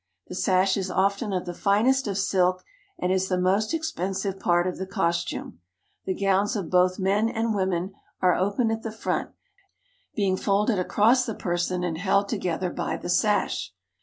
The 0.29 0.33
sash 0.33 0.77
is 0.77 0.89
often 0.89 1.31
of 1.31 1.45
the 1.45 1.53
finest 1.53 2.07
of 2.07 2.17
silk, 2.17 2.63
and 2.97 3.11
is 3.11 3.27
the 3.27 3.37
most 3.37 3.71
expensive 3.71 4.39
part 4.39 4.65
of 4.65 4.79
the 4.79 4.87
costume. 4.87 5.59
The 6.05 6.15
gowns 6.15 6.55
of 6.55 6.71
both 6.71 6.97
men 6.97 7.29
and 7.29 7.53
women 7.53 7.93
are 8.19 8.33
open 8.33 8.71
at 8.71 8.81
the 8.81 8.91
front, 8.91 9.29
being 10.15 10.37
folded 10.37 10.79
across 10.79 11.27
the 11.27 11.35
person 11.35 11.83
and 11.83 11.99
held 11.99 12.29
together 12.29 12.71
by 12.71 12.97
the 12.97 13.09
sash. 13.09 13.75